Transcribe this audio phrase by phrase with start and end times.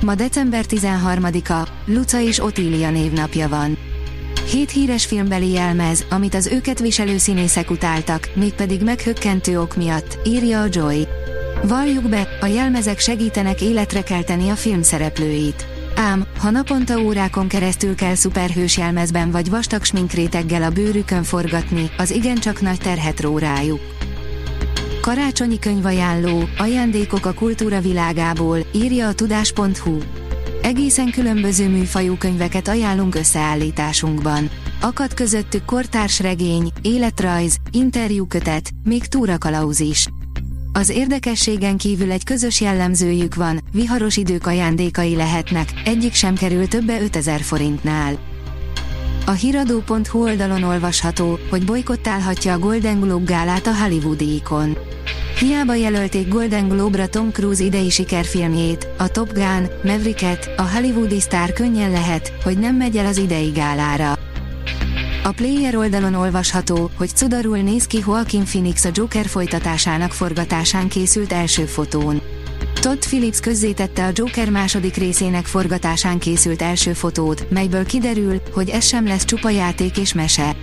[0.00, 3.78] Ma december 13-a, Luca és Otília névnapja van.
[4.50, 10.60] Hét híres filmbeli jelmez, amit az őket viselő színészek utáltak, mégpedig meghökkentő ok miatt, írja
[10.60, 11.06] a Joy.
[11.62, 15.66] Valljuk be, a jelmezek segítenek életre kelteni a film szereplőit.
[15.96, 22.10] Ám, ha naponta órákon keresztül kell szuperhős jelmezben vagy vastag sminkréteggel a bőrükön forgatni, az
[22.10, 23.80] igencsak nagy terhet ró rájuk.
[25.00, 29.98] Karácsonyi könyvajánló, ajándékok a kultúra világából, írja a tudás.hu.
[30.62, 34.50] Egészen különböző műfajú könyveket ajánlunk összeállításunkban.
[34.80, 40.06] Akad közöttük kortárs regény, életrajz, interjúkötet, még túrakalauz is.
[40.72, 47.00] Az érdekességen kívül egy közös jellemzőjük van, viharos idők ajándékai lehetnek, egyik sem kerül többe
[47.00, 48.18] 5000 forintnál.
[49.26, 54.76] A hiradó.hu oldalon olvasható, hogy bolykottálhatja a Golden Globe gálát a Hollywoodi ikon.
[55.38, 61.52] Hiába jelölték Golden Globe-ra Tom Cruise idei sikerfilmjét, a Top Gun, Mavericket, a hollywoodi sztár
[61.52, 64.18] könnyen lehet, hogy nem megy el az idei gálára.
[65.22, 71.32] A Player oldalon olvasható, hogy cudarul néz ki Joaquin Phoenix a Joker folytatásának forgatásán készült
[71.32, 72.20] első fotón.
[72.80, 78.84] Todd Phillips közzétette a Joker második részének forgatásán készült első fotót, melyből kiderül, hogy ez
[78.84, 80.56] sem lesz csupa játék és mese.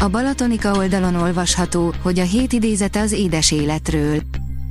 [0.00, 4.20] A Balatonika oldalon olvasható, hogy a hét idézete az édes életről.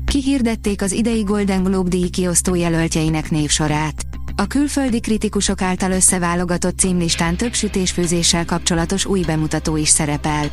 [0.05, 4.05] Kihirdették az idei Golden Globe díj kiosztó jelöltjeinek névsorát.
[4.35, 10.49] A külföldi kritikusok által összeválogatott címlistán több sütésfőzéssel kapcsolatos új bemutató is szerepel.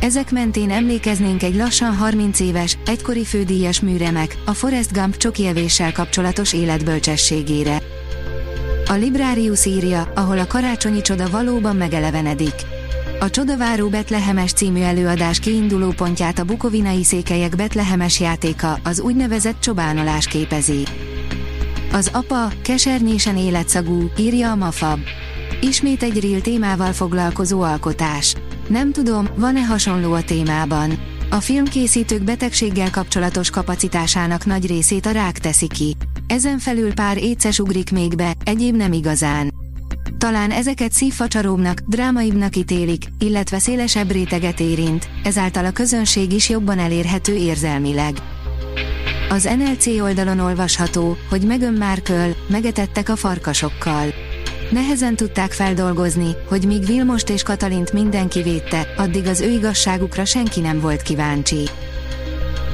[0.00, 6.52] Ezek mentén emlékeznénk egy lassan 30 éves, egykori fődíjas műremek, a Forrest Gump csokievéssel kapcsolatos
[6.52, 7.82] életbölcsességére.
[8.86, 12.54] A Librarius írja, ahol a karácsonyi csoda valóban megelevenedik.
[13.20, 20.26] A Csodaváró Betlehemes című előadás kiinduló pontját a bukovinai székelyek Betlehemes játéka, az úgynevezett csobánolás
[20.26, 20.82] képezi.
[21.92, 25.00] Az apa, kesernyésen életszagú, írja a Mafab.
[25.60, 28.34] Ismét egy real témával foglalkozó alkotás.
[28.70, 30.98] Nem tudom, van-e hasonló a témában.
[31.30, 35.96] A filmkészítők betegséggel kapcsolatos kapacitásának nagy részét a rák teszi ki.
[36.26, 39.52] Ezen felül pár éces ugrik még be, egyéb nem igazán.
[40.18, 47.34] Talán ezeket szívfacsaróbbnak, drámaibbnak ítélik, illetve szélesebb réteget érint, ezáltal a közönség is jobban elérhető
[47.34, 48.14] érzelmileg.
[49.28, 54.29] Az NLC oldalon olvasható, hogy Meghan Markle megetettek a farkasokkal.
[54.70, 60.60] Nehezen tudták feldolgozni, hogy míg Vilmost és Katalint mindenki védte, addig az ő igazságukra senki
[60.60, 61.68] nem volt kíváncsi.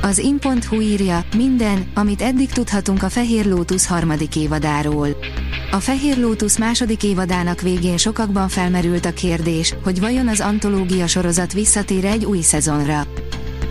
[0.03, 5.09] Az in.hu írja, minden, amit eddig tudhatunk a Fehér Lótusz harmadik évadáról.
[5.71, 11.53] A Fehér Lótusz második évadának végén sokakban felmerült a kérdés, hogy vajon az antológia sorozat
[11.53, 13.07] visszatér egy új szezonra.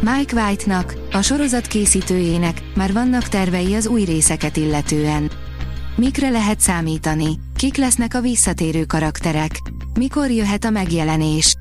[0.01, 5.31] Mike White-nak, a sorozat készítőjének már vannak tervei az új részeket illetően.
[5.97, 7.39] Mikre lehet számítani?
[7.55, 9.51] Kik lesznek a visszatérő karakterek?
[9.93, 11.55] Mikor jöhet a megjelenés?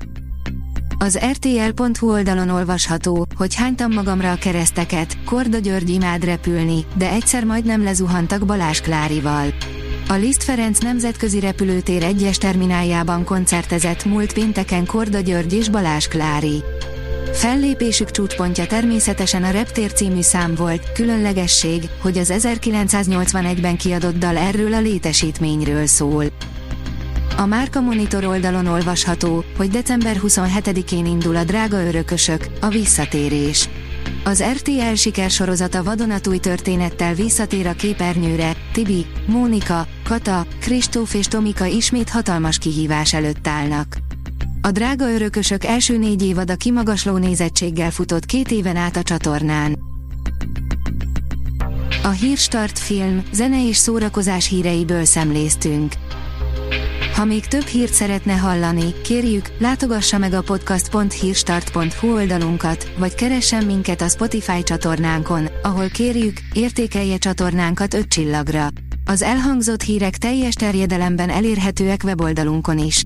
[0.97, 7.43] Az RTL.hu oldalon olvasható, hogy hánytam magamra a kereszteket, Korda György imád repülni, de egyszer
[7.43, 9.53] majdnem lezuhantak Balázs Klárival.
[10.07, 16.63] A Liszt Ferenc nemzetközi repülőtér egyes termináljában koncertezett múlt pénteken Korda György és Balázs Klári.
[17.35, 24.73] Fellépésük csúcspontja természetesen a Reptér című szám volt, különlegesség, hogy az 1981-ben kiadott dal erről
[24.73, 26.25] a létesítményről szól.
[27.37, 33.69] A Márka Monitor oldalon olvasható, hogy december 27-én indul a Drága Örökösök, a visszatérés.
[34.23, 42.09] Az RTL sikersorozata vadonatúj történettel visszatér a képernyőre, Tibi, Mónika, Kata, Kristóf és Tomika ismét
[42.09, 43.97] hatalmas kihívás előtt állnak.
[44.65, 49.79] A drága örökösök első négy évad a kimagasló nézettséggel futott két éven át a csatornán.
[52.03, 55.93] A Hírstart film, zene és szórakozás híreiből szemléztünk.
[57.15, 64.01] Ha még több hírt szeretne hallani, kérjük, látogassa meg a podcast.hírstart.hu oldalunkat, vagy keressen minket
[64.01, 68.67] a Spotify csatornánkon, ahol kérjük, értékelje csatornánkat 5 csillagra.
[69.05, 73.05] Az elhangzott hírek teljes terjedelemben elérhetőek weboldalunkon is.